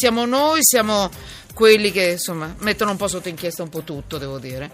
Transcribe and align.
Siamo 0.00 0.26
noi, 0.26 0.60
siamo 0.62 1.10
quelli 1.54 1.90
che 1.90 2.10
insomma 2.10 2.54
mettono 2.58 2.92
un 2.92 2.96
po' 2.96 3.08
sotto 3.08 3.28
inchiesta 3.28 3.64
un 3.64 3.68
po' 3.68 3.82
tutto, 3.82 4.16
devo 4.16 4.38
dire. 4.38 4.70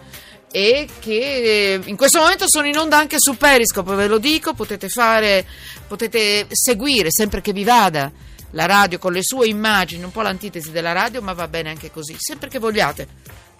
E 0.53 0.87
che 1.00 1.81
in 1.83 1.97
questo 1.97 2.19
momento 2.19 2.45
sono 2.47 2.67
in 2.67 2.77
onda 2.77 2.99
anche 2.99 3.17
su 3.19 3.34
Periscope, 3.34 3.95
ve 3.95 4.07
lo 4.07 4.18
dico, 4.18 4.52
potete 4.52 4.91
fare, 4.91 5.47
potete 5.89 6.47
seguire 6.50 7.10
sempre 7.10 7.41
che 7.41 7.55
vi 7.55 7.65
vada 7.65 8.12
la 8.50 8.66
radio 8.66 8.98
con 8.98 9.14
le 9.14 9.23
sue 9.23 9.46
immagini, 9.46 10.05
un 10.05 10.12
po' 10.12 10.21
l'antitesi 10.21 10.71
della 10.71 10.93
radio, 10.93 11.23
ma 11.23 11.32
va 11.32 11.48
bene 11.48 11.70
anche 11.70 11.91
così, 11.91 12.14
sempre 12.18 12.50
che 12.50 12.59
vogliate. 12.59 13.09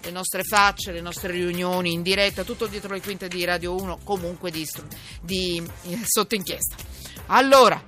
Le 0.03 0.11
nostre 0.11 0.43
facce, 0.43 0.93
le 0.93 1.01
nostre 1.01 1.33
riunioni 1.33 1.95
in 1.95 2.03
diretta, 2.03 2.45
tutto 2.45 2.67
dietro 2.67 2.93
le 2.93 3.01
quinte 3.01 3.27
di 3.27 3.43
Radio 3.43 3.75
1, 3.75 4.01
comunque 4.05 4.51
di, 4.51 4.69
di 5.23 5.67
sotto 6.05 6.35
inchiesta. 6.35 6.77
Allora, 7.29 7.83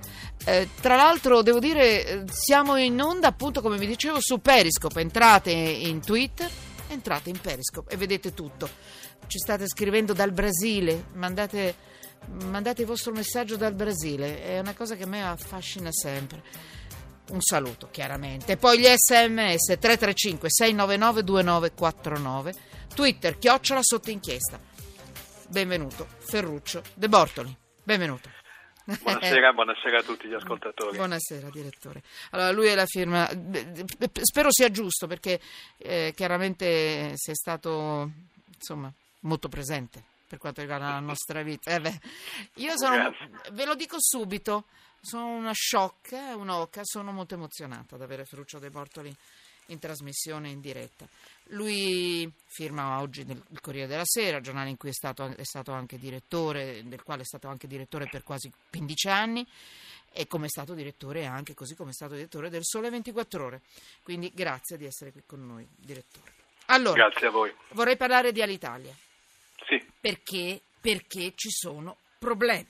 eh, 0.49 0.69
tra 0.81 0.95
l'altro 0.95 1.43
devo 1.43 1.59
dire 1.59 2.07
eh, 2.07 2.25
siamo 2.31 2.77
in 2.77 3.01
onda 3.01 3.27
appunto 3.27 3.61
come 3.61 3.79
vi 3.79 3.87
dicevo 3.87 4.21
su 4.21 4.41
Periscope, 4.41 5.01
entrate 5.01 5.51
in 5.51 6.01
Twitter, 6.01 6.49
entrate 6.87 7.31
in 7.31 7.41
Periscope 7.41 7.93
e 7.93 7.97
vedete 7.97 8.33
tutto. 8.33 8.69
Ci 9.27 9.39
state 9.39 9.67
scrivendo 9.67 10.13
dal 10.13 10.31
Brasile, 10.31 11.07
mandate, 11.15 11.75
mandate 12.45 12.83
il 12.83 12.87
vostro 12.87 13.13
messaggio 13.13 13.57
dal 13.57 13.75
Brasile, 13.75 14.45
è 14.45 14.61
una 14.61 14.73
cosa 14.73 14.95
che 14.95 15.03
a 15.03 15.09
me 15.09 15.27
affascina 15.27 15.91
sempre. 15.91 16.45
Un 17.31 17.41
saluto 17.41 17.89
chiaramente. 17.91 18.57
Poi 18.57 18.79
gli 18.79 18.87
sms 18.87 19.79
335 19.81 20.49
699 20.49 21.25
2949, 21.25 22.55
Twitter 22.95 23.37
chiocciola 23.37 23.81
sotto 23.83 24.11
inchiesta. 24.11 24.61
Benvenuto 25.49 26.07
Ferruccio 26.19 26.83
De 26.95 27.09
Bortoli. 27.09 27.57
Benvenuto. 27.83 28.46
Buonasera, 28.87 29.53
buonasera, 29.53 29.99
a 29.99 30.03
tutti 30.03 30.29
gli 30.29 30.35
ascoltatori. 30.35 30.97
Buonasera 30.97 31.51
direttore. 31.51 32.03
Allora, 32.31 32.53
lui 32.53 32.69
è 32.69 32.75
la 32.77 32.87
firma, 32.87 33.29
spero 34.23 34.53
sia 34.53 34.71
giusto 34.71 35.09
perché 35.09 35.41
eh, 35.79 36.13
chiaramente 36.15 37.13
sei 37.17 37.35
stato 37.35 38.09
insomma, 38.55 38.93
molto 39.21 39.49
presente 39.49 40.01
per 40.29 40.39
quanto 40.39 40.61
riguarda 40.61 40.91
la 40.91 41.01
nostra 41.01 41.43
vita. 41.43 41.75
Eh 41.75 42.01
io 42.55 42.77
sono, 42.79 43.13
ve 43.51 43.65
lo 43.65 43.75
dico 43.75 43.97
subito, 43.99 44.67
sono 45.01 45.35
una 45.35 45.53
sciocca, 45.53 46.37
un'oca, 46.37 46.83
sono 46.85 47.11
molto 47.11 47.35
emozionata 47.35 47.97
ad 47.97 48.03
avere 48.03 48.25
Ferruccio 48.25 48.61
De 48.61 48.71
Bortoli 48.71 49.17
in 49.67 49.79
trasmissione 49.79 50.49
in 50.49 50.61
diretta. 50.61 51.07
Lui 51.51 52.31
firma 52.47 53.01
oggi 53.01 53.21
il 53.21 53.61
Corriere 53.61 53.87
della 53.87 54.05
Sera, 54.05 54.41
giornale 54.41 54.71
in 54.71 54.77
cui 54.77 54.89
è 54.89 54.93
stato, 54.93 55.33
è 55.37 55.45
stato, 55.45 55.73
anche 55.73 55.99
direttore, 55.99 56.83
del 56.85 57.03
quale 57.03 57.23
è 57.23 57.25
stato 57.25 57.49
anche 57.49 57.67
direttore 57.67 58.09
per 58.09 58.25
quasi 58.25 58.51
15 58.71 59.09
anni 59.09 59.47
e 60.13 60.27
come 60.27 60.47
è 60.47 60.49
stato 60.49 60.75
direttore 60.75 61.27
anche, 61.27 61.55
così 61.55 61.77
come 61.77 61.91
è 61.91 61.93
stato 61.93 62.15
direttore 62.15 62.49
del 62.49 62.65
Sole 62.65 62.91
24 62.91 63.45
Ore. 63.45 63.61
Quindi 64.03 64.33
grazie 64.35 64.77
di 64.77 64.87
essere 64.87 65.13
qui 65.13 65.23
con 65.27 65.47
noi, 65.47 65.67
direttore. 65.77 66.33
Allora, 66.67 67.09
grazie 67.09 67.29
a 67.29 67.31
voi. 67.31 67.55
Vorrei 67.71 67.97
parlare 67.97 68.33
di 68.33 68.43
Alitalia. 68.43 68.95
Sì. 69.67 69.85
Perché? 70.01 70.61
Perché 70.81 71.33
ci 71.37 71.51
sono 71.51 71.99
problemi 72.19 72.67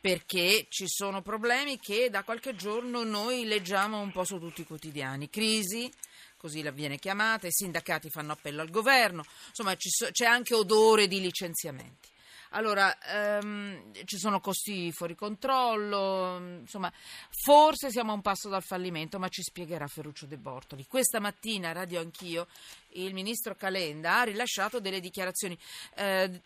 perché 0.00 0.66
ci 0.68 0.86
sono 0.86 1.22
problemi 1.22 1.78
che 1.78 2.10
da 2.10 2.22
qualche 2.22 2.54
giorno 2.54 3.02
noi 3.02 3.44
leggiamo 3.44 4.00
un 4.00 4.12
po' 4.12 4.24
su 4.24 4.38
tutti 4.38 4.60
i 4.60 4.66
quotidiani. 4.66 5.28
Crisi, 5.28 5.90
così 6.36 6.62
la 6.62 6.70
viene 6.70 6.98
chiamata, 6.98 7.46
i 7.46 7.52
sindacati 7.52 8.10
fanno 8.10 8.32
appello 8.32 8.62
al 8.62 8.70
governo, 8.70 9.24
insomma 9.48 9.74
so, 9.78 10.08
c'è 10.10 10.26
anche 10.26 10.54
odore 10.54 11.08
di 11.08 11.20
licenziamenti. 11.20 12.08
Allora, 12.50 12.96
ehm, 13.00 13.92
ci 14.04 14.18
sono 14.18 14.40
costi 14.40 14.90
fuori 14.92 15.14
controllo, 15.14 16.38
insomma, 16.60 16.92
forse 17.30 17.90
siamo 17.90 18.12
a 18.12 18.14
un 18.14 18.22
passo 18.22 18.48
dal 18.48 18.62
fallimento, 18.62 19.18
ma 19.18 19.28
ci 19.28 19.42
spiegherà 19.42 19.86
Ferruccio 19.86 20.26
De 20.26 20.36
Bortoli. 20.36 20.86
Questa 20.86 21.20
mattina, 21.20 21.72
radio 21.72 22.00
anch'io, 22.00 22.46
il 22.92 23.12
ministro 23.12 23.54
Calenda 23.54 24.20
ha 24.20 24.22
rilasciato 24.24 24.80
delle 24.80 25.00
dichiarazioni. 25.00 25.58
Eh, 25.94 26.40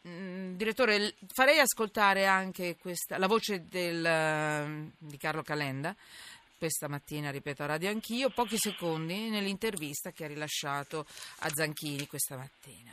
direttore, 0.57 1.15
farei 1.33 1.61
ascoltare 1.61 2.27
anche 2.27 2.77
questa, 2.79 3.19
la 3.19 3.27
voce 3.29 3.69
del, 3.69 4.91
di 4.99 5.17
Carlo 5.17 5.43
Calenda 5.43 5.95
questa 6.63 6.87
mattina, 6.87 7.33
ripeto, 7.33 7.65
a 7.65 7.67
radio 7.67 7.91
anch'io, 7.91 8.31
pochi 8.31 8.57
secondi 8.57 9.31
nell'intervista 9.31 10.13
che 10.13 10.27
ha 10.27 10.29
rilasciato 10.29 11.05
a 11.41 11.49
Zanchini 11.53 12.07
questa 12.07 12.37
mattina, 12.37 12.93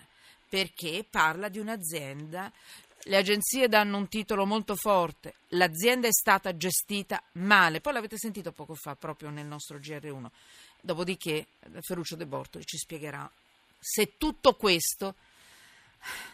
perché 0.49 1.05
parla 1.07 1.49
di 1.49 1.59
un'azienda 1.59 2.51
le 3.03 3.17
agenzie 3.17 3.67
danno 3.67 3.97
un 3.97 4.07
titolo 4.07 4.45
molto 4.45 4.75
forte, 4.75 5.35
l'azienda 5.49 6.07
è 6.07 6.11
stata 6.11 6.55
gestita 6.55 7.21
male, 7.33 7.81
poi 7.81 7.93
l'avete 7.93 8.17
sentito 8.17 8.51
poco 8.51 8.75
fa 8.75 8.95
proprio 8.95 9.29
nel 9.29 9.45
nostro 9.45 9.77
GR1, 9.77 10.25
dopodiché 10.81 11.47
Ferruccio 11.81 12.15
De 12.15 12.25
Bortoli 12.25 12.65
ci 12.65 12.77
spiegherà 12.77 13.29
se 13.79 14.17
tutto 14.17 14.55
questo 14.55 15.15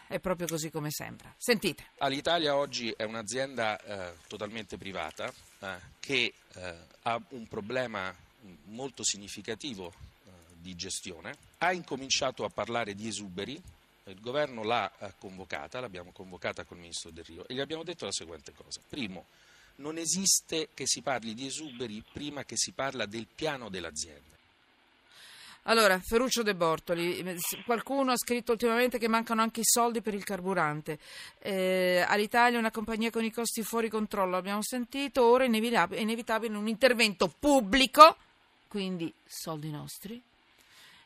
è 0.07 0.19
proprio 0.19 0.47
così 0.47 0.69
come 0.69 0.91
sembra. 0.91 1.33
Sentite. 1.37 1.91
Alitalia 1.99 2.55
oggi 2.55 2.91
è 2.95 3.03
un'azienda 3.03 3.79
eh, 3.81 4.13
totalmente 4.27 4.77
privata 4.77 5.31
eh, 5.59 5.75
che 5.99 6.33
eh, 6.53 6.75
ha 7.03 7.21
un 7.29 7.47
problema 7.47 8.13
molto 8.65 9.03
significativo 9.03 9.91
eh, 9.91 10.31
di 10.57 10.75
gestione. 10.75 11.35
Ha 11.59 11.71
incominciato 11.71 12.45
a 12.45 12.49
parlare 12.49 12.93
di 12.93 13.07
esuberi. 13.07 13.61
Il 14.07 14.21
governo 14.21 14.63
l'ha 14.63 14.91
eh, 14.99 15.13
convocata, 15.17 15.79
l'abbiamo 15.79 16.11
convocata 16.11 16.63
col 16.63 16.77
ministro 16.77 17.09
Del 17.09 17.23
Rio 17.23 17.47
e 17.47 17.55
gli 17.55 17.59
abbiamo 17.59 17.83
detto 17.83 18.05
la 18.05 18.11
seguente 18.11 18.53
cosa. 18.53 18.79
Primo, 18.87 19.25
non 19.77 19.97
esiste 19.97 20.69
che 20.75 20.85
si 20.85 21.01
parli 21.01 21.33
di 21.33 21.47
esuberi 21.47 22.03
prima 22.13 22.43
che 22.43 22.55
si 22.55 22.71
parla 22.71 23.07
del 23.07 23.25
piano 23.33 23.67
dell'azienda. 23.67 24.33
Allora, 25.63 25.99
Ferruccio 25.99 26.43
De 26.43 26.53
Bortoli, 26.53 27.23
qualcuno 27.65 28.11
ha 28.11 28.17
scritto 28.17 28.51
ultimamente 28.51 28.99
che 28.99 29.07
mancano 29.07 29.41
anche 29.41 29.61
i 29.61 29.65
soldi 29.65 30.01
per 30.01 30.13
il 30.13 30.23
carburante. 30.23 30.99
Eh, 31.39 32.05
all'Italia 32.07 32.59
una 32.59 32.69
compagnia 32.69 33.09
con 33.09 33.23
i 33.23 33.31
costi 33.31 33.63
fuori 33.63 33.89
controllo, 33.89 34.37
abbiamo 34.37 34.61
sentito, 34.61 35.25
ora 35.25 35.45
è 35.45 35.49
è 35.49 35.99
inevitabile 35.99 36.55
un 36.55 36.67
intervento 36.67 37.27
pubblico, 37.27 38.15
quindi 38.67 39.11
soldi 39.25 39.71
nostri, 39.71 40.21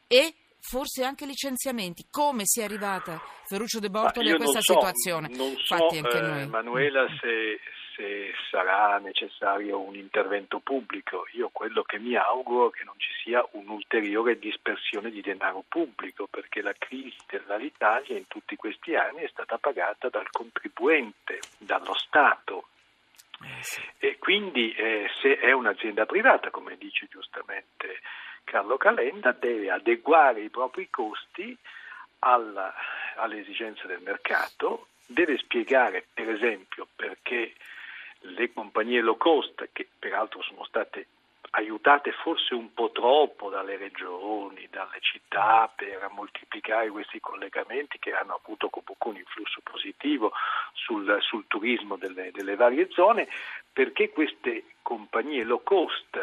e 0.05 0.33
forse 0.59 1.03
anche 1.03 1.25
licenziamenti. 1.25 2.05
Come 2.09 2.41
si 2.45 2.61
è 2.61 2.63
arrivata 2.63 3.21
Ferruccio 3.45 3.79
De 3.79 3.89
Bortoli 3.89 4.31
a 4.31 4.35
questa 4.35 4.61
so, 4.61 4.73
situazione? 4.73 5.27
Non 5.29 5.55
so, 5.57 5.75
Infatti 5.75 5.97
anche 5.97 6.17
eh, 6.17 6.21
noi. 6.21 6.47
Manuela, 6.47 7.07
se 7.19 7.59
se 7.99 8.33
sarà 8.49 8.97
necessario 8.99 9.77
un 9.81 9.95
intervento 9.95 10.59
pubblico. 10.59 11.27
Io 11.33 11.49
quello 11.51 11.83
che 11.83 11.99
mi 11.99 12.15
auguro 12.15 12.69
è 12.69 12.71
che 12.71 12.85
non 12.85 12.95
ci 12.97 13.11
sia 13.21 13.45
un'ulteriore 13.51 14.39
dispersione 14.39 15.11
di 15.11 15.19
denaro 15.19 15.65
pubblico, 15.67 16.27
perché 16.27 16.61
la 16.61 16.73
crisi 16.77 17.17
dell'Italia 17.27 18.17
in 18.17 18.27
tutti 18.27 18.55
questi 18.55 18.95
anni 18.95 19.23
è 19.23 19.27
stata 19.27 19.57
pagata 19.57 20.07
dal 20.07 20.29
contribuente, 20.31 21.39
dallo 21.57 21.93
Stato. 21.95 22.69
Eh 23.41 24.07
e 24.07 24.17
quindi 24.17 24.71
eh, 24.73 25.09
se 25.21 25.37
è 25.37 25.51
un'azienda 25.51 26.05
privata, 26.05 26.49
come 26.49 26.77
dice 26.77 27.07
giustamente 27.09 27.99
Carlo 28.49 28.77
Calenda, 28.77 29.31
deve 29.31 29.69
adeguare 29.69 30.41
i 30.41 30.49
propri 30.49 30.89
costi 30.89 31.55
alla, 32.19 32.73
alle 33.17 33.41
esigenze 33.41 33.85
del 33.85 34.01
mercato, 34.01 34.87
deve 35.05 35.37
spiegare 35.37 36.07
per 36.11 36.27
esempio 36.31 36.87
perché 36.95 37.53
le 38.21 38.51
compagnie 38.51 39.01
low 39.01 39.17
cost, 39.17 39.69
che 39.71 39.87
peraltro 39.99 40.41
sono 40.41 40.63
state 40.63 41.05
aiutate 41.51 42.11
forse 42.11 42.55
un 42.55 42.73
po' 42.73 42.89
troppo 42.91 43.49
dalle 43.49 43.77
regioni, 43.77 44.67
dalle 44.71 44.99
città 44.99 45.71
per 45.73 46.09
moltiplicare 46.09 46.89
questi 46.89 47.19
collegamenti 47.19 47.99
che 47.99 48.13
hanno 48.13 48.41
avuto 48.43 48.69
comunque 48.69 49.11
un 49.11 49.17
influsso 49.17 49.61
positivo 49.61 50.31
sul, 50.73 51.17
sul 51.21 51.45
turismo 51.45 51.97
delle, 51.97 52.31
delle, 52.31 52.55
varie 52.55 52.89
zone, 52.89 53.27
perché 53.71 54.09
queste 54.09 54.63
compagnie 54.81 55.43
low 55.43 55.61
cost 55.61 56.17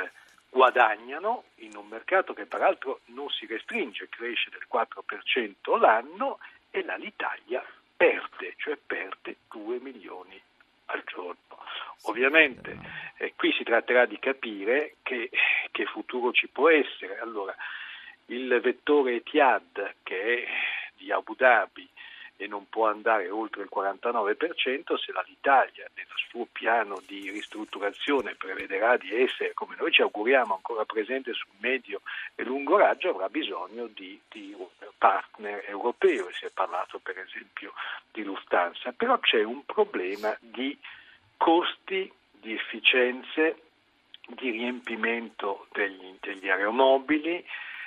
guadagnano 0.56 1.44
in 1.56 1.76
un 1.76 1.86
mercato 1.86 2.32
che 2.32 2.46
peraltro 2.46 3.00
non 3.06 3.28
si 3.28 3.44
restringe, 3.44 4.08
cresce 4.08 4.48
del 4.48 4.66
4% 4.72 5.78
l'anno 5.78 6.38
e 6.70 6.82
l'Italia 6.96 7.62
perde, 7.94 8.54
cioè 8.56 8.78
perde 8.78 9.36
2 9.50 9.78
milioni 9.80 10.40
al 10.86 11.02
giorno. 11.04 11.36
Ovviamente 12.04 12.78
eh, 13.18 13.34
qui 13.36 13.52
si 13.52 13.64
tratterà 13.64 14.06
di 14.06 14.18
capire 14.18 14.94
che, 15.02 15.28
che, 15.70 15.84
futuro 15.84 16.32
ci 16.32 16.48
può 16.48 16.70
essere. 16.70 17.18
Allora, 17.18 17.54
il 18.26 18.58
vettore 18.62 19.16
Etihad 19.16 19.96
che 20.02 20.42
è 20.42 20.46
di 20.96 21.12
Abu 21.12 21.34
Dhabi 21.34 21.86
e 22.36 22.46
non 22.46 22.68
può 22.68 22.88
andare 22.88 23.28
oltre 23.30 23.62
il 23.62 23.70
49% 23.74 24.96
se 24.96 25.12
l'Italia 25.26 25.88
nel 25.94 26.06
suo 26.28 26.46
piano 26.52 27.00
di 27.06 27.30
ristrutturazione 27.30 28.34
prevederà 28.34 28.96
di 28.96 29.14
essere, 29.14 29.54
come 29.54 29.76
noi 29.78 29.90
ci 29.92 30.02
auguriamo, 30.02 30.54
ancora 30.54 30.84
presente 30.84 31.32
sul 31.32 31.54
medio 31.58 32.02
e 32.34 32.44
lungo 32.44 32.76
raggio, 32.76 33.10
avrà 33.10 33.28
bisogno 33.28 33.86
di, 33.86 34.20
di 34.28 34.54
un 34.56 34.66
partner 34.98 35.64
europeo. 35.68 36.30
Si 36.32 36.44
è 36.44 36.50
parlato 36.52 36.98
per 36.98 37.18
esempio 37.18 37.72
di 38.12 38.22
Lufthansa, 38.22 38.92
però 38.92 39.18
c'è 39.18 39.42
un 39.42 39.64
problema 39.64 40.36
di 40.40 40.76
costi, 41.36 42.10
di 42.30 42.52
efficienze 42.52 43.60
di 44.28 44.50
riempimento 44.50 45.68
degli, 45.72 46.16
degli 46.20 46.48
aeromobili, 46.48 47.44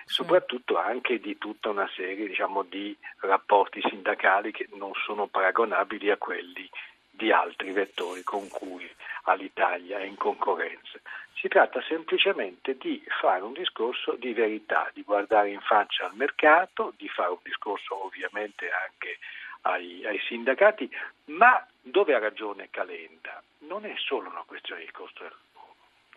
soprattutto 0.09 0.77
anche 0.77 1.19
di 1.19 1.37
tutta 1.37 1.69
una 1.69 1.87
serie 1.95 2.27
diciamo, 2.27 2.63
di 2.63 2.97
rapporti 3.19 3.79
sindacali 3.87 4.51
che 4.51 4.67
non 4.73 4.91
sono 5.05 5.27
paragonabili 5.27 6.09
a 6.09 6.17
quelli 6.17 6.67
di 7.11 7.31
altri 7.31 7.71
vettori 7.71 8.23
con 8.23 8.47
cui 8.47 8.89
all'Italia 9.23 9.99
è 9.99 10.05
in 10.05 10.15
concorrenza. 10.15 10.99
Si 11.35 11.47
tratta 11.47 11.81
semplicemente 11.83 12.75
di 12.75 13.03
fare 13.21 13.43
un 13.43 13.53
discorso 13.53 14.15
di 14.15 14.33
verità, 14.33 14.89
di 14.93 15.03
guardare 15.03 15.51
in 15.51 15.61
faccia 15.61 16.05
al 16.05 16.15
mercato, 16.15 16.93
di 16.97 17.07
fare 17.07 17.29
un 17.29 17.39
discorso 17.43 18.03
ovviamente 18.03 18.67
anche 18.71 19.19
ai, 19.61 20.03
ai 20.05 20.19
sindacati, 20.27 20.89
ma 21.25 21.63
dove 21.81 22.15
ha 22.15 22.19
ragione 22.19 22.69
Calenda? 22.71 23.41
Non 23.59 23.85
è 23.85 23.93
solo 23.97 24.29
una 24.29 24.43
questione 24.45 24.81
di 24.81 24.91
costo 24.91 25.21
del 25.21 25.31
lavoro, 25.31 25.48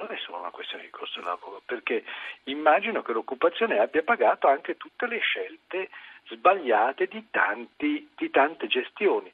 non 0.03 0.17
è 0.17 0.21
solo 0.21 0.39
una 0.39 0.51
questione 0.51 0.85
di 0.85 0.91
costo 0.91 1.21
del 1.21 1.29
lavoro, 1.29 1.63
perché 1.65 2.05
immagino 2.45 3.03
che 3.03 3.13
l'occupazione 3.13 3.79
abbia 3.79 4.03
pagato 4.03 4.49
anche 4.49 4.77
tutte 4.77 5.07
le 5.07 5.19
scelte 5.19 5.89
sbagliate 6.29 7.07
di, 7.07 7.27
tanti, 7.31 8.11
di 8.17 8.31
tante 8.31 8.67
gestioni 8.67 9.33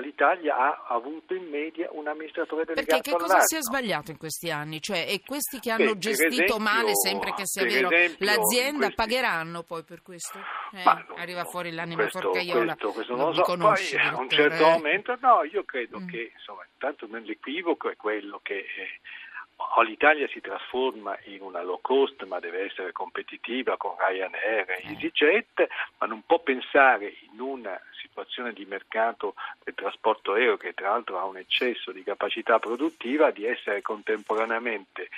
l'Italia 0.00 0.56
ha 0.56 0.84
avuto 0.88 1.34
in 1.34 1.48
media 1.48 1.88
un 1.92 2.08
amministratore 2.08 2.64
delegato 2.64 3.02
Perché 3.02 3.10
che 3.10 3.16
cosa 3.16 3.40
si 3.42 3.56
è 3.56 3.60
sbagliato 3.60 4.10
in 4.10 4.16
questi 4.16 4.50
anni? 4.50 4.80
Cioè, 4.80 5.06
e 5.08 5.20
questi 5.24 5.60
che 5.60 5.70
hanno 5.70 5.92
Beh, 5.92 5.98
gestito 5.98 6.32
esempio, 6.32 6.58
male, 6.58 6.90
sempre 6.96 7.32
che 7.34 7.46
sia 7.46 7.62
vero, 7.62 7.88
esempio, 7.88 8.26
l'azienda 8.26 8.86
questi... 8.86 8.94
pagheranno 8.96 9.62
poi 9.62 9.84
per 9.84 10.02
questo? 10.02 10.38
Eh, 10.72 10.82
non, 10.82 11.04
arriva 11.16 11.44
fuori 11.44 11.70
l'anima 11.70 12.02
questo, 12.02 12.20
forcaiola. 12.20 12.74
Questo, 12.74 12.92
questo 12.92 13.14
non, 13.14 13.26
non 13.26 13.30
lo 13.30 13.34
so. 13.36 13.42
Conosci, 13.42 13.96
poi 13.96 14.06
a 14.06 14.18
un 14.18 14.28
certo 14.28 14.66
eh? 14.66 14.70
momento, 14.70 15.16
no, 15.20 15.44
io 15.44 15.62
credo 15.62 16.00
mm. 16.00 16.08
che, 16.08 16.32
insomma, 16.34 16.66
intanto 16.72 17.06
l'equivoco 17.08 17.88
è 17.88 17.96
quello 17.96 18.40
che... 18.42 18.56
Eh, 18.56 19.00
l'Italia 19.82 20.26
si 20.28 20.40
trasforma 20.40 21.16
in 21.24 21.42
una 21.42 21.62
low 21.62 21.80
cost 21.80 22.24
ma 22.24 22.40
deve 22.40 22.64
essere 22.64 22.92
competitiva 22.92 23.76
con 23.76 23.94
Ryanair 23.98 24.70
e. 24.70 24.82
EasyJet, 24.84 25.66
ma 25.98 26.06
non 26.06 26.22
può 26.26 26.40
pensare 26.40 27.14
in 27.30 27.40
una 27.40 27.80
situazione 28.00 28.52
di 28.52 28.64
mercato 28.64 29.34
del 29.62 29.74
trasporto 29.74 30.32
aereo 30.32 30.56
che 30.56 30.74
tra 30.74 30.90
l'altro 30.90 31.18
ha 31.18 31.24
un 31.24 31.36
eccesso 31.36 31.92
di 31.92 32.02
capacità 32.02 32.58
produttiva 32.58 33.30
di 33.30 33.44
essere 33.46 33.82
contemporaneamente 33.82 35.08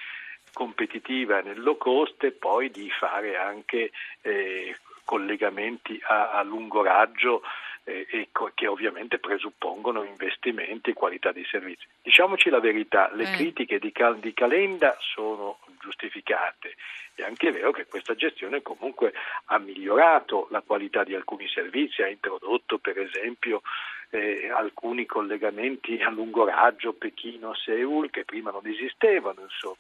competitiva 0.53 1.41
nel 1.41 1.61
low 1.61 1.77
cost 1.77 2.25
e 2.25 2.33
poi 2.33 2.71
di 2.71 2.91
fare 2.91 3.37
anche 3.37 3.91
eh, 4.23 4.77
collegamenti 5.05 6.01
a, 6.05 6.33
a 6.33 6.43
lungo 6.43 6.83
raggio 6.83 7.43
eh, 7.89 8.29
che 8.55 8.67
ovviamente 8.67 9.19
presuppongono 9.19 10.03
investimenti 10.03 10.91
e 10.91 10.95
qualità 10.95 11.33
di 11.33 11.45
servizi. 11.51 11.87
Diciamoci 12.03 12.51
la 12.51 12.61
verità, 12.61 13.11
le 13.15 13.25
eh. 13.25 13.33
critiche 13.33 13.79
di, 13.79 13.91
Cal- 13.93 14.19
di 14.19 14.35
Calenda 14.35 14.97
sono 15.01 15.59
giustificate. 15.81 16.75
È 17.15 17.23
anche 17.23 17.51
vero 17.51 17.73
che 17.73 17.87
questa 17.87 18.15
gestione 18.15 18.63
comunque 18.63 19.13
ha 19.47 19.59
migliorato 19.59 20.47
la 20.51 20.61
qualità 20.61 21.03
di 21.03 21.15
alcuni 21.15 21.49
servizi, 21.49 22.03
ha 22.03 22.09
introdotto 22.09 22.79
per 22.79 22.99
esempio 22.99 23.63
eh, 24.11 24.51
alcuni 24.51 25.05
collegamenti 25.07 26.01
a 26.01 26.11
lungo 26.11 26.45
raggio 26.45 26.93
Pechino-Seul 26.93 28.11
che 28.11 28.25
prima 28.25 28.51
non 28.51 28.67
esistevano, 28.67 29.43
insomma. 29.43 29.77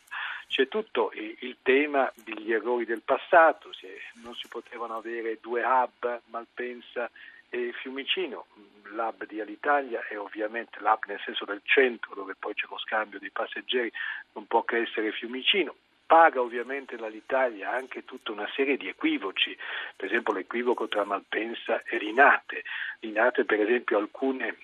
C'è 0.48 0.66
tutto 0.66 1.12
il 1.14 1.58
tema 1.62 2.10
degli 2.24 2.52
errori 2.52 2.86
del 2.86 3.02
passato, 3.04 3.70
non 4.22 4.34
si 4.34 4.48
potevano 4.48 4.96
avere 4.96 5.38
due 5.42 5.62
hub, 5.62 6.22
Malpensa 6.30 7.10
e 7.50 7.72
Fiumicino, 7.80 8.46
l'hub 8.90 9.26
di 9.26 9.40
Alitalia 9.40 10.06
è 10.08 10.18
ovviamente 10.18 10.78
l'hub 10.80 11.04
nel 11.06 11.20
senso 11.24 11.44
del 11.44 11.60
centro 11.64 12.14
dove 12.14 12.34
poi 12.38 12.54
c'è 12.54 12.66
lo 12.68 12.78
scambio 12.78 13.18
dei 13.18 13.30
passeggeri, 13.30 13.92
non 14.32 14.46
può 14.46 14.62
che 14.64 14.78
essere 14.78 15.12
Fiumicino. 15.12 15.74
Paga 16.06 16.40
ovviamente 16.40 16.96
l'Alitalia 16.96 17.70
anche 17.70 18.06
tutta 18.06 18.32
una 18.32 18.48
serie 18.54 18.78
di 18.78 18.88
equivoci, 18.88 19.54
per 19.94 20.06
esempio 20.06 20.32
l'equivoco 20.32 20.88
tra 20.88 21.04
Malpensa 21.04 21.82
e 21.82 21.98
Rinate. 21.98 22.64
Rinate 23.00 23.44
per 23.44 23.60
esempio 23.60 23.98
alcune 23.98 24.56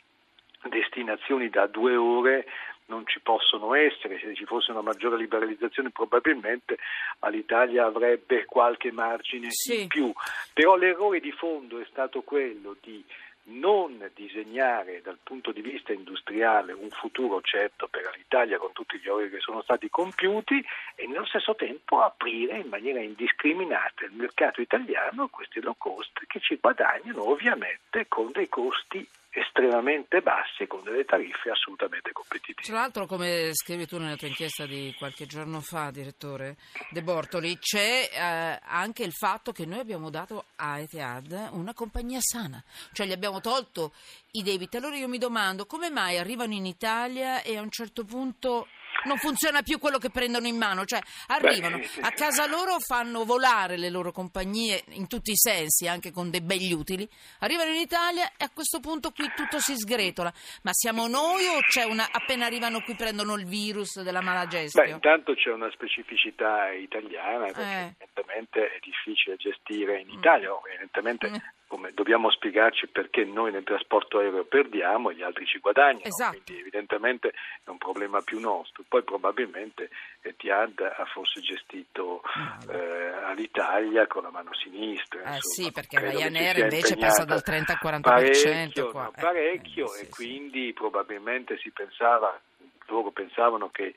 destinazioni 0.62 1.50
da 1.50 1.66
due 1.66 1.96
ore 1.96 2.46
non 2.86 3.06
ci 3.06 3.20
possono 3.20 3.74
essere, 3.74 4.18
se 4.18 4.34
ci 4.34 4.44
fosse 4.44 4.70
una 4.70 4.82
maggiore 4.82 5.16
liberalizzazione 5.16 5.90
probabilmente 5.90 6.78
all'Italia 7.20 7.86
avrebbe 7.86 8.44
qualche 8.44 8.92
margine 8.92 9.50
sì. 9.50 9.82
in 9.82 9.88
più, 9.88 10.12
però 10.52 10.76
l'errore 10.76 11.20
di 11.20 11.32
fondo 11.32 11.80
è 11.80 11.86
stato 11.90 12.22
quello 12.22 12.76
di 12.80 13.04
non 13.46 14.10
disegnare 14.14 15.02
dal 15.02 15.18
punto 15.22 15.52
di 15.52 15.60
vista 15.60 15.92
industriale 15.92 16.72
un 16.72 16.88
futuro 16.88 17.42
certo 17.42 17.88
per 17.88 18.10
l'Italia 18.16 18.56
con 18.56 18.72
tutti 18.72 18.98
gli 18.98 19.06
errori 19.06 19.28
che 19.28 19.40
sono 19.40 19.60
stati 19.62 19.90
compiuti 19.90 20.64
e 20.94 21.06
nello 21.06 21.26
stesso 21.26 21.54
tempo 21.54 22.00
aprire 22.00 22.58
in 22.58 22.68
maniera 22.68 23.00
indiscriminata 23.00 24.04
il 24.06 24.12
mercato 24.12 24.62
italiano 24.62 25.24
a 25.24 25.28
questi 25.28 25.60
low 25.60 25.74
cost 25.76 26.20
che 26.26 26.40
ci 26.40 26.56
guadagnano 26.58 27.28
ovviamente 27.28 28.06
con 28.08 28.30
dei 28.32 28.48
costi 28.48 29.06
estremamente 29.34 30.20
bassi 30.20 30.66
con 30.66 30.82
delle 30.84 31.04
tariffe 31.04 31.50
assolutamente 31.50 32.12
competitive. 32.12 32.62
Tra 32.62 32.76
l'altro, 32.76 33.06
come 33.06 33.50
scrivi 33.52 33.86
tu 33.86 33.98
nella 33.98 34.16
tua 34.16 34.28
inchiesta 34.28 34.64
di 34.64 34.94
qualche 34.96 35.26
giorno 35.26 35.60
fa, 35.60 35.90
direttore 35.90 36.56
De 36.90 37.02
Bortoli, 37.02 37.58
c'è 37.58 38.08
eh, 38.12 38.58
anche 38.62 39.02
il 39.02 39.12
fatto 39.12 39.52
che 39.52 39.66
noi 39.66 39.80
abbiamo 39.80 40.08
dato 40.10 40.44
a 40.56 40.78
Etihad 40.78 41.50
una 41.52 41.74
compagnia 41.74 42.20
sana, 42.20 42.62
cioè 42.92 43.06
gli 43.06 43.12
abbiamo 43.12 43.40
tolto 43.40 43.92
i 44.32 44.42
debiti. 44.42 44.76
Allora 44.76 44.96
io 44.96 45.08
mi 45.08 45.18
domando 45.18 45.66
come 45.66 45.90
mai 45.90 46.16
arrivano 46.18 46.52
in 46.54 46.66
Italia 46.66 47.42
e 47.42 47.56
a 47.56 47.60
un 47.60 47.70
certo 47.70 48.04
punto 48.04 48.68
non 49.04 49.16
funziona 49.16 49.62
più 49.62 49.78
quello 49.78 49.98
che 49.98 50.10
prendono 50.10 50.46
in 50.46 50.56
mano, 50.56 50.84
cioè 50.84 51.00
arrivano 51.28 51.78
Beh, 51.78 51.88
a 52.00 52.10
casa 52.10 52.46
loro, 52.46 52.78
fanno 52.78 53.24
volare 53.24 53.76
le 53.76 53.90
loro 53.90 54.12
compagnie 54.12 54.82
in 54.90 55.06
tutti 55.06 55.30
i 55.30 55.36
sensi, 55.36 55.88
anche 55.88 56.10
con 56.10 56.30
dei 56.30 56.42
begli 56.42 56.72
utili, 56.72 57.08
arrivano 57.40 57.70
in 57.70 57.80
Italia 57.80 58.32
e 58.36 58.44
a 58.44 58.50
questo 58.50 58.80
punto 58.80 59.10
qui 59.10 59.30
tutto 59.34 59.58
si 59.58 59.76
sgretola. 59.76 60.32
Ma 60.62 60.70
siamo 60.72 61.06
noi 61.06 61.46
o 61.46 61.60
c'è 61.60 61.84
una, 61.84 62.08
appena 62.10 62.46
arrivano 62.46 62.80
qui 62.80 62.94
prendono 62.94 63.34
il 63.34 63.46
virus 63.46 64.00
della 64.00 64.20
mala 64.20 64.46
gestione? 64.46 64.88
Beh, 64.88 64.94
intanto 64.94 65.34
c'è 65.34 65.50
una 65.50 65.70
specificità 65.70 66.70
italiana, 66.72 67.46
eh. 67.46 67.94
evidentemente 67.98 68.72
è 68.72 68.78
difficile 68.80 69.36
gestire 69.36 70.00
in 70.00 70.10
Italia, 70.10 70.50
mm. 70.50 70.66
evidentemente 70.70 71.30
mm 71.30 71.34
come 71.74 71.90
dobbiamo 71.92 72.30
spiegarci 72.30 72.86
perché 72.86 73.24
noi 73.24 73.50
nel 73.50 73.64
trasporto 73.64 74.18
aereo 74.18 74.44
perdiamo 74.44 75.10
e 75.10 75.16
gli 75.16 75.22
altri 75.22 75.44
ci 75.44 75.58
guadagnano, 75.58 76.04
esatto. 76.04 76.38
quindi 76.44 76.60
evidentemente 76.60 77.32
è 77.64 77.68
un 77.68 77.78
problema 77.78 78.20
più 78.20 78.38
nostro. 78.38 78.84
Poi 78.86 79.02
probabilmente 79.02 79.90
Etihad 80.20 80.78
ha 80.78 81.04
forse 81.06 81.40
gestito 81.40 82.22
eh, 82.70 83.12
all'Italia 83.24 84.06
con 84.06 84.22
la 84.22 84.30
mano 84.30 84.54
sinistra. 84.54 85.34
Eh 85.34 85.40
sì, 85.40 85.72
perché 85.72 85.98
Ryanair 85.98 86.58
invece 86.58 86.96
passa 86.96 87.24
dal 87.24 87.42
30 87.42 87.72
al 87.72 87.78
40%. 87.82 88.00
Parecchio, 88.02 88.92
no, 88.92 89.12
parecchio 89.20 89.92
eh, 89.94 89.98
eh, 89.98 90.02
e 90.02 90.04
sì, 90.04 90.10
quindi 90.10 90.66
sì. 90.66 90.72
probabilmente 90.74 91.58
si 91.58 91.72
pensava, 91.72 92.40
loro 92.86 93.10
pensavano 93.10 93.70
che 93.70 93.96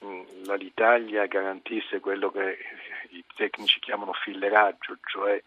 mh, 0.00 0.56
l'Italia 0.56 1.26
garantisse 1.26 2.00
quello 2.00 2.32
che 2.32 2.58
i 3.10 3.24
tecnici 3.36 3.78
chiamano 3.78 4.12
filleraggio, 4.12 4.98
cioè 5.04 5.40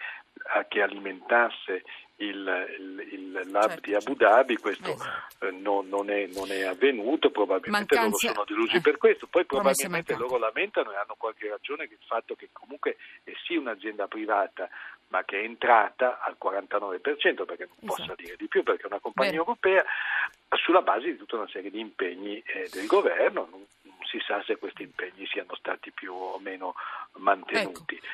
che 0.68 0.82
alimentasse 0.82 1.84
il, 2.18 2.68
il, 2.80 3.08
il 3.12 3.32
lab 3.52 3.70
certo, 3.70 3.82
di 3.82 3.94
Abu 3.94 4.16
Dhabi, 4.16 4.58
questo 4.58 4.94
esatto. 4.94 5.46
eh, 5.46 5.52
non, 5.52 5.88
non, 5.90 6.10
è, 6.10 6.28
non, 6.28 6.50
è, 6.50 6.64
avvenuto, 6.64 7.30
probabilmente 7.30 7.96
Mancanza... 7.96 8.28
loro 8.28 8.34
sono 8.34 8.46
delusi 8.48 8.78
eh, 8.78 8.82
per 8.82 8.98
questo, 8.98 9.28
poi 9.28 9.46
probabilmente 9.46 10.16
loro 10.16 10.38
lamentano 10.38 10.92
e 10.92 10.96
hanno 10.96 11.16
qualche 11.18 11.50
ragione 11.50 11.88
che 11.88 11.96
il 11.96 12.06
fatto 12.06 12.36
che 12.36 12.50
comunque 12.54 12.96
è 13.24 13.32
sì 13.46 13.56
un'azienda 13.56 14.08
privata, 14.08 14.70
ma 15.10 15.24
che 15.24 15.42
è 15.42 15.44
entrata 15.44 16.22
al 16.22 16.38
49%, 16.42 17.00
perché 17.02 17.68
non 17.68 17.78
esatto. 17.82 17.86
possa 17.86 18.14
dire 18.16 18.36
di 18.38 18.48
più, 18.48 18.64
perché 18.64 18.84
è 18.84 18.88
una 18.88 19.00
compagnia 19.00 19.32
Bene. 19.32 19.44
europea, 19.44 19.84
sulla 20.52 20.82
base 20.82 21.12
di 21.12 21.18
tutta 21.18 21.36
una 21.36 21.50
serie 21.50 21.70
di 21.70 21.80
impegni 21.80 22.42
eh, 22.46 22.70
del 22.72 22.86
governo, 22.86 23.48
non, 23.50 23.66
non, 23.82 23.96
si 24.06 24.20
sa 24.26 24.42
se 24.44 24.56
questi 24.58 24.84
impegni 24.84 25.26
siano 25.26 25.56
stati 25.56 25.92
più 25.92 26.14
o 26.14 26.40
meno 26.40 26.76
mantenuti. 27.18 27.96
Ecco. 27.96 28.06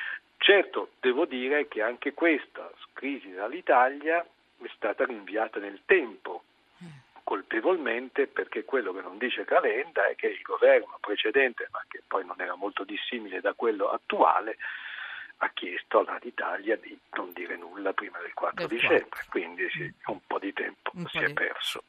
Certo, 0.42 0.94
devo 1.00 1.26
dire 1.26 1.68
che 1.68 1.84
anche 1.84 2.14
questa 2.14 2.72
crisi 2.94 3.32
dall'Italia 3.32 4.22
è 4.22 4.72
stata 4.76 5.06
rinviata 5.06 5.60
nel 5.60 5.82
tempo 5.86 6.44
colpevolmente 7.24 8.26
perché 8.26 8.66
quello 8.66 8.92
che 8.92 9.02
non 9.02 9.20
dice 9.20 9.46
Calenda 9.46 10.08
è 10.08 10.16
che 10.16 10.28
il 10.28 10.42
governo 10.42 10.98
precedente, 11.00 11.70
ma 11.72 11.82
che 11.88 12.02
poi 12.06 12.26
non 12.26 12.42
era 12.42 12.56
molto 12.56 12.84
dissimile 12.84 13.40
da 13.40 13.54
quello 13.54 13.90
attuale, 13.90 14.58
ha 15.38 15.50
chiesto 15.54 16.00
all'Italia 16.00 16.76
di 16.76 16.98
non 17.12 17.32
dire 17.34 17.56
nulla 17.56 17.94
prima 17.94 18.18
del 18.20 18.34
4 18.34 18.68
del 18.68 18.78
dicembre, 18.78 19.10
4. 19.10 19.28
quindi 19.30 19.70
sì, 19.70 19.94
un 20.08 20.20
po' 20.26 20.40
di 20.40 20.52
tempo 20.54 20.92
un 20.96 21.08
si 21.08 21.20
è 21.20 21.32
perso. 21.32 21.84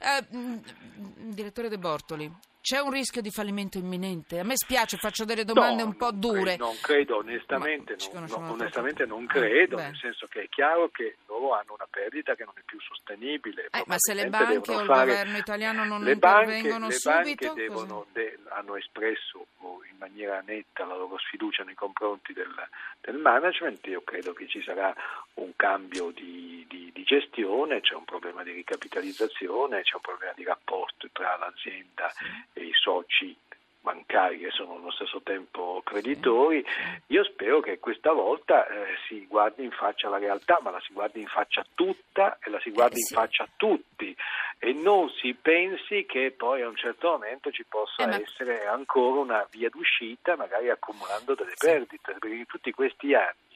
Eh, 0.00 0.22
direttore 0.28 1.68
De 1.70 1.78
Bortoli, 1.78 2.30
c'è 2.70 2.78
un 2.78 2.92
rischio 2.92 3.20
di 3.20 3.32
fallimento 3.32 3.78
imminente? 3.78 4.38
A 4.38 4.44
me 4.44 4.54
spiace, 4.54 4.96
faccio 4.96 5.24
delle 5.24 5.42
domande 5.42 5.82
no, 5.82 5.88
un 5.88 5.96
po' 5.96 6.12
dure. 6.12 6.56
non 6.56 6.76
credo, 6.80 7.16
onestamente, 7.16 7.96
non, 8.12 8.26
no, 8.28 8.52
onestamente 8.52 9.04
non, 9.06 9.26
credo, 9.26 9.76
eh, 9.76 9.82
nel 9.82 9.96
senso 9.96 10.28
che 10.28 10.42
è 10.42 10.48
chiaro 10.48 10.88
che 10.90 11.16
loro 11.26 11.54
hanno 11.54 11.72
una 11.74 11.88
perdita 11.90 12.36
che 12.36 12.44
non 12.44 12.54
è 12.56 12.60
più 12.64 12.78
sostenibile. 12.80 13.70
Eh, 13.72 13.82
ma 13.86 13.96
se 13.98 14.14
le 14.14 14.28
banche 14.28 14.70
o 14.70 14.82
il 14.82 14.86
governo 14.86 15.36
italiano 15.36 15.82
non 15.82 16.04
le 16.04 16.12
intervengono 16.12 16.86
banche, 16.86 16.94
subito? 16.94 17.42
Le 17.42 17.48
banche 17.48 17.60
devono, 17.60 18.06
de, 18.12 18.38
hanno 18.50 18.76
espresso 18.76 19.46
maniera 20.00 20.40
netta 20.40 20.86
la 20.86 20.96
loro 20.96 21.18
sfiducia 21.18 21.62
nei 21.62 21.74
confronti 21.74 22.32
del, 22.32 22.52
del 23.00 23.16
management, 23.16 23.86
io 23.86 24.02
credo 24.02 24.32
che 24.32 24.48
ci 24.48 24.62
sarà 24.62 24.94
un 25.34 25.52
cambio 25.54 26.10
di, 26.10 26.64
di, 26.68 26.90
di, 26.92 27.02
gestione, 27.04 27.80
c'è 27.80 27.94
un 27.94 28.04
problema 28.04 28.42
di 28.42 28.52
ricapitalizzazione, 28.52 29.82
c'è 29.82 29.94
un 29.94 30.00
problema 30.00 30.32
di 30.34 30.44
rapporto 30.44 31.08
tra 31.12 31.36
l'azienda 31.36 32.10
e 32.52 32.59
i 32.64 32.72
soci 32.74 33.36
bancari 33.82 34.38
che 34.38 34.50
sono 34.50 34.76
allo 34.76 34.90
stesso 34.90 35.20
tempo 35.22 35.80
creditori. 35.84 36.64
Io 37.08 37.24
spero 37.24 37.60
che 37.60 37.78
questa 37.78 38.12
volta 38.12 38.66
eh, 38.66 38.96
si 39.08 39.26
guardi 39.26 39.64
in 39.64 39.70
faccia 39.70 40.08
la 40.08 40.18
realtà, 40.18 40.60
ma 40.62 40.70
la 40.70 40.80
si 40.80 40.92
guardi 40.92 41.20
in 41.20 41.26
faccia 41.26 41.64
tutta 41.74 42.38
e 42.42 42.50
la 42.50 42.60
si 42.60 42.70
guardi 42.70 43.00
eh, 43.00 43.04
sì. 43.04 43.14
in 43.14 43.20
faccia 43.20 43.44
a 43.44 43.48
tutti 43.56 44.16
e 44.58 44.72
non 44.74 45.08
si 45.08 45.34
pensi 45.34 46.04
che 46.04 46.34
poi 46.36 46.62
a 46.62 46.68
un 46.68 46.76
certo 46.76 47.10
momento 47.10 47.50
ci 47.50 47.64
possa 47.66 48.10
eh, 48.10 48.22
essere 48.22 48.66
ancora 48.66 49.20
una 49.20 49.48
via 49.50 49.70
d'uscita, 49.70 50.36
magari 50.36 50.68
accumulando 50.68 51.34
delle 51.34 51.52
sì. 51.54 51.66
perdite, 51.66 52.12
perché 52.18 52.36
in 52.36 52.46
tutti 52.46 52.70
questi 52.72 53.14
anni 53.14 53.48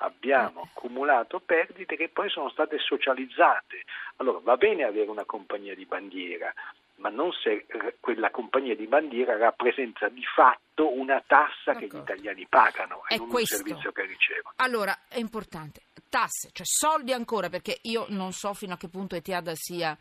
abbiamo 0.00 0.62
eh. 0.62 0.68
accumulato 0.70 1.40
perdite 1.40 1.96
che 1.96 2.08
poi 2.08 2.28
sono 2.28 2.50
state 2.50 2.78
socializzate. 2.78 3.84
Allora 4.16 4.40
va 4.42 4.56
bene 4.56 4.82
avere 4.82 5.08
una 5.08 5.24
compagnia 5.24 5.74
di 5.76 5.86
bandiera, 5.86 6.52
ma 6.98 7.08
non 7.08 7.32
se 7.32 7.66
eh, 7.66 7.96
quella 8.00 8.30
compagnia 8.30 8.74
di 8.74 8.86
bandiera 8.86 9.36
rappresenta 9.36 10.08
di 10.08 10.24
fatto 10.24 10.92
una 10.92 11.22
tassa 11.26 11.74
che 11.74 11.86
gli 11.86 11.96
italiani 11.96 12.46
pagano 12.48 13.02
e 13.08 13.18
non 13.18 13.28
questo. 13.28 13.56
un 13.56 13.64
servizio 13.64 13.92
che 13.92 14.02
ricevono. 14.06 14.54
Allora, 14.56 14.96
è 15.08 15.18
importante, 15.18 15.82
tasse, 16.08 16.50
cioè 16.52 16.66
soldi 16.66 17.12
ancora, 17.12 17.48
perché 17.48 17.78
io 17.82 18.06
non 18.08 18.32
so 18.32 18.54
fino 18.54 18.74
a 18.74 18.76
che 18.76 18.88
punto 18.88 19.16
Etiada 19.16 19.52
sia 19.54 19.96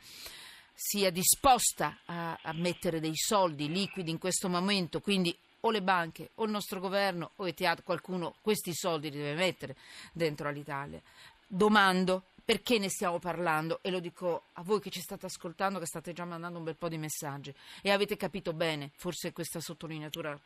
sia 0.79 1.09
disposta 1.09 1.97
a, 2.05 2.37
a, 2.39 2.53
mettere 2.53 2.99
dei 2.99 3.15
soldi 3.15 3.67
liquidi 3.67 4.11
in 4.11 4.19
questo 4.19 4.47
momento, 4.47 5.01
quindi 5.01 5.35
o 5.61 5.71
le 5.71 5.81
banche 5.81 6.29
o 6.35 6.45
il 6.45 6.51
nostro 6.51 6.79
governo 6.79 7.31
o 7.37 7.47
Etihad, 7.47 7.81
qualcuno 7.81 8.35
questi 8.41 8.75
soldi 8.75 9.09
li 9.09 9.17
deve 9.17 9.33
mettere 9.33 9.75
dentro 10.13 10.47
all'Italia. 10.47 11.01
Domando 11.47 12.25
perché 12.47 12.79
ne 12.79 12.87
stiamo 12.87 13.19
parlando? 13.19 13.79
E 13.81 13.89
lo 13.89 13.99
dico 13.99 14.43
a 14.53 14.63
voi 14.63 14.79
che 14.79 14.89
ci 14.89 15.01
state 15.01 15.25
ascoltando, 15.25 15.79
che 15.79 15.85
state 15.85 16.13
già 16.13 16.23
mandando 16.23 16.59
un 16.59 16.63
bel 16.63 16.77
po' 16.77 16.87
di 16.87 16.97
messaggi. 16.97 17.53
E 17.81 17.91
avete 17.91 18.15
capito 18.15 18.53
bene, 18.53 18.91
forse 18.95 19.33
questa 19.33 19.59
sottolineatura 19.59 20.39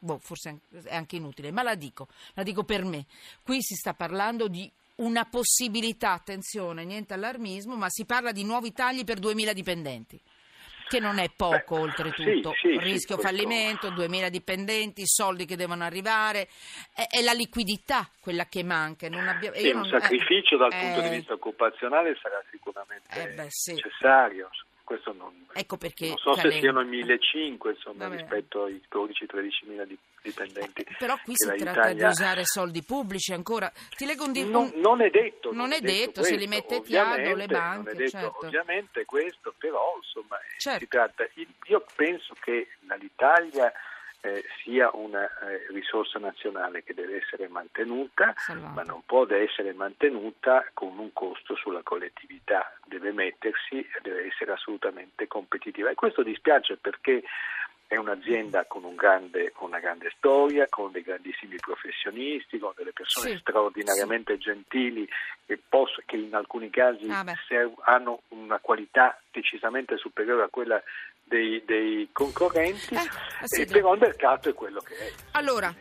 boh, 0.00 0.18
forse 0.18 0.62
è 0.82 0.96
anche 0.96 1.14
inutile, 1.14 1.52
ma 1.52 1.62
la 1.62 1.76
dico, 1.76 2.08
la 2.34 2.42
dico 2.42 2.64
per 2.64 2.84
me. 2.84 3.06
Qui 3.40 3.62
si 3.62 3.76
sta 3.76 3.94
parlando 3.94 4.48
di 4.48 4.68
una 4.96 5.26
possibilità, 5.26 6.10
attenzione, 6.10 6.84
niente 6.84 7.14
allarmismo, 7.14 7.76
ma 7.76 7.86
si 7.88 8.04
parla 8.04 8.32
di 8.32 8.42
nuovi 8.42 8.72
tagli 8.72 9.04
per 9.04 9.20
2.000 9.20 9.52
dipendenti 9.52 10.20
che 10.88 10.98
non 10.98 11.18
è 11.18 11.30
poco 11.34 11.76
Beh, 11.76 11.82
oltretutto, 11.82 12.54
sì, 12.54 12.70
sì, 12.70 12.78
rischio 12.78 13.16
sì, 13.16 13.22
fallimento, 13.22 13.90
2000 13.90 14.28
dipendenti, 14.28 15.02
soldi 15.06 15.44
che 15.44 15.56
devono 15.56 15.84
arrivare, 15.84 16.48
è, 16.94 17.06
è 17.08 17.22
la 17.22 17.32
liquidità 17.32 18.08
quella 18.18 18.46
che 18.46 18.64
manca. 18.64 19.08
Non 19.08 19.28
abbiamo, 19.28 19.56
sì, 19.56 19.68
un 19.68 19.80
non, 19.80 19.88
sacrificio 19.88 20.56
eh, 20.56 20.58
dal 20.58 20.72
eh, 20.72 20.80
punto 20.80 21.00
di 21.02 21.08
vista 21.10 21.32
occupazionale 21.34 22.16
sarà 22.20 22.42
sicuramente 22.50 23.22
eh 23.22 23.28
beh, 23.34 23.48
necessario 23.72 24.50
questo 24.88 25.12
non, 25.12 25.44
ecco 25.52 25.76
perché, 25.76 26.08
non 26.08 26.16
so 26.16 26.32
Calenda. 26.32 26.54
se 26.54 26.60
siano 26.60 26.80
1.500 26.80 27.68
insomma, 27.68 28.08
rispetto 28.08 28.62
ai 28.62 28.80
12-13 28.90 29.68
mila 29.68 29.84
dipendenti. 30.22 30.80
Eh, 30.80 30.96
però 30.98 31.14
qui 31.22 31.34
si 31.36 31.44
tratta 31.44 31.80
Italia... 31.80 31.92
di 31.92 32.10
usare 32.10 32.44
soldi 32.46 32.82
pubblici 32.82 33.34
ancora. 33.34 33.70
Ti 33.94 34.06
leggo 34.06 34.24
un 34.24 34.32
di... 34.32 34.48
non, 34.48 34.72
non 34.76 35.02
è 35.02 35.10
detto. 35.10 35.50
Non, 35.50 35.58
non 35.58 35.72
è, 35.72 35.80
detto, 35.80 35.92
detto 35.92 36.22
se 36.22 36.36
li 36.36 36.46
mette 36.46 36.80
Tiago 36.80 37.34
le 37.34 37.46
banche. 37.46 37.94
Detto 37.96 38.10
certo. 38.10 38.46
ovviamente 38.46 39.04
questo, 39.04 39.54
però 39.58 39.92
insomma 39.98 40.38
certo. 40.56 40.78
si 40.78 40.88
tratta. 40.88 41.28
Io 41.66 41.84
penso 41.94 42.34
che 42.40 42.68
l'Italia 42.98 43.70
eh, 44.20 44.44
sia 44.62 44.90
una 44.94 45.24
eh, 45.24 45.66
risorsa 45.70 46.18
nazionale 46.18 46.82
che 46.82 46.94
deve 46.94 47.18
essere 47.18 47.48
mantenuta, 47.48 48.34
Salvato. 48.36 48.74
ma 48.74 48.82
non 48.82 49.02
può 49.06 49.26
essere 49.28 49.72
mantenuta 49.72 50.68
con 50.74 50.98
un 50.98 51.12
costo 51.12 51.54
sulla 51.54 51.82
collettività, 51.82 52.72
deve 52.84 53.12
mettersi 53.12 53.78
e 53.78 53.98
deve 54.02 54.26
essere 54.26 54.52
assolutamente 54.52 55.26
competitiva. 55.26 55.90
E 55.90 55.94
questo 55.94 56.22
dispiace 56.22 56.76
perché 56.76 57.22
è 57.88 57.96
un'azienda 57.96 58.66
con, 58.66 58.84
un 58.84 58.94
grande, 58.94 59.50
con, 59.52 59.68
una 59.68 59.78
grande 59.78 60.12
storia, 60.18 60.66
con 60.68 60.92
dei 60.92 61.02
grandissimi 61.02 61.56
professionisti, 61.56 62.58
con 62.58 62.72
delle 62.76 62.92
persone 62.92 63.30
sì, 63.30 63.38
straordinariamente 63.38 64.34
sì. 64.34 64.40
gentili 64.40 65.08
che, 65.46 65.58
posso, 65.66 66.02
che, 66.04 66.16
in 66.16 66.34
alcuni 66.34 66.68
casi 66.68 67.08
ah 67.08 67.24
hanno 67.84 68.20
una 68.28 68.58
qualità 68.58 69.18
decisamente 69.30 69.96
superiore 69.96 70.42
a 70.42 70.48
quella 70.48 70.82
dei, 71.28 71.62
dei 71.64 72.08
concorrenti, 72.12 72.94
eh, 72.94 73.66
però 73.66 73.94
il 73.94 74.00
mercato 74.00 74.48
è 74.48 74.54
quello 74.54 74.80
che 74.80 74.94
è. 74.96 75.12
Allora, 75.32 75.74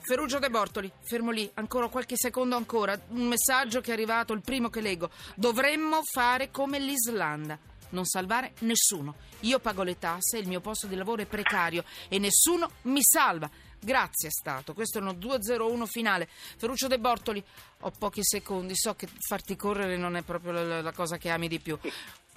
Ferruggio 0.00 0.38
De 0.38 0.50
Bortoli, 0.50 0.90
fermo 1.02 1.30
lì, 1.30 1.50
ancora 1.54 1.88
qualche 1.88 2.16
secondo 2.16 2.56
ancora, 2.56 2.98
un 3.08 3.26
messaggio 3.26 3.80
che 3.80 3.90
è 3.90 3.94
arrivato, 3.94 4.32
il 4.32 4.42
primo 4.42 4.68
che 4.68 4.80
leggo, 4.80 5.10
dovremmo 5.34 6.00
fare 6.04 6.50
come 6.50 6.78
l'Islanda 6.78 7.58
non 7.92 8.04
salvare 8.04 8.52
nessuno. 8.60 9.14
Io 9.40 9.58
pago 9.58 9.82
le 9.82 9.98
tasse, 9.98 10.38
il 10.38 10.48
mio 10.48 10.60
posto 10.60 10.86
di 10.86 10.94
lavoro 10.94 11.22
è 11.22 11.26
precario 11.26 11.84
e 12.08 12.18
nessuno 12.18 12.70
mi 12.82 13.00
salva. 13.02 13.50
Grazie 13.84 14.30
Stato, 14.30 14.74
questo 14.74 14.98
è 14.98 15.00
uno 15.00 15.12
201 15.12 15.86
finale. 15.86 16.28
Ferruccio 16.56 16.86
De 16.86 17.00
Bortoli, 17.00 17.42
ho 17.80 17.92
pochi 17.98 18.20
secondi, 18.22 18.76
so 18.76 18.94
che 18.94 19.08
farti 19.18 19.56
correre 19.56 19.96
non 19.96 20.14
è 20.14 20.22
proprio 20.22 20.52
la, 20.52 20.80
la 20.80 20.92
cosa 20.92 21.16
che 21.16 21.30
ami 21.30 21.48
di 21.48 21.58
più. 21.58 21.76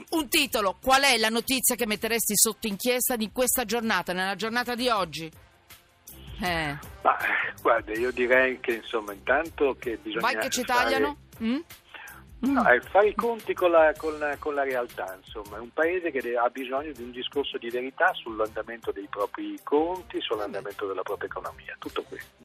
Un 0.09 0.27
titolo, 0.27 0.75
qual 0.81 1.03
è 1.03 1.17
la 1.19 1.29
notizia 1.29 1.75
che 1.75 1.85
metteresti 1.85 2.33
sotto 2.35 2.65
inchiesta 2.65 3.15
di 3.15 3.31
questa 3.31 3.63
giornata, 3.63 4.11
nella 4.11 4.33
giornata 4.33 4.73
di 4.73 4.89
oggi? 4.89 5.31
Eh. 6.41 6.77
Ma 7.03 7.17
guarda, 7.61 7.93
io 7.93 8.11
direi 8.11 8.59
che 8.59 8.73
insomma 8.73 9.13
intanto 9.13 9.75
che 9.79 9.97
bisogna... 10.01 10.21
Vai 10.21 10.37
che 10.39 10.49
ci 10.49 10.63
tagliano? 10.63 11.17
Fare... 11.29 11.45
Mm? 11.45 11.59
No, 12.39 12.63
è 12.63 12.79
fare 12.81 13.07
i 13.07 13.15
conti 13.15 13.53
con 13.53 13.71
la, 13.71 13.93
con, 13.97 14.13
con 14.39 14.53
la, 14.53 14.63
realtà, 14.63 15.17
insomma, 15.17 15.57
è 15.57 15.59
un 15.59 15.71
paese 15.71 16.11
che 16.11 16.35
ha 16.35 16.49
bisogno 16.49 16.91
di 16.91 17.01
un 17.01 17.11
discorso 17.11 17.57
di 17.57 17.69
verità 17.69 18.13
sull'andamento 18.13 18.91
dei 18.91 19.07
propri 19.09 19.57
conti, 19.63 20.19
sull'andamento 20.21 20.85
della 20.85 21.01
propria 21.01 21.29
economia, 21.29 21.75
tutto 21.79 22.03
questo. 22.03 22.43